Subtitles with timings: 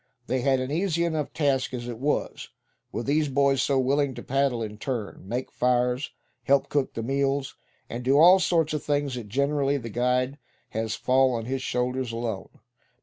[0.25, 2.49] They had an easy enough task as it was,
[2.91, 6.09] with these boys so willing to paddle in turn, make fires,
[6.45, 7.53] help cook the meals,
[7.87, 12.11] and do all sorts of things that generally the guide has fall on his shoulders
[12.11, 12.49] alone.